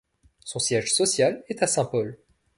[0.43, 2.17] Son siège social est à Saint-Paul.